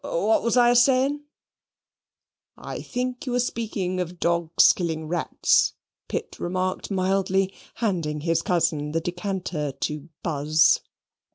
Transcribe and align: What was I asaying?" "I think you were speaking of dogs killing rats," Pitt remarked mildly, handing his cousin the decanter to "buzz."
What 0.03 0.41
was 0.41 0.57
I 0.57 0.71
asaying?" 0.71 1.25
"I 2.57 2.81
think 2.81 3.27
you 3.27 3.33
were 3.33 3.39
speaking 3.39 3.99
of 3.99 4.19
dogs 4.19 4.73
killing 4.73 5.07
rats," 5.07 5.73
Pitt 6.07 6.37
remarked 6.39 6.89
mildly, 6.89 7.53
handing 7.75 8.21
his 8.21 8.41
cousin 8.41 8.93
the 8.93 8.99
decanter 8.99 9.71
to 9.79 10.09
"buzz." 10.23 10.79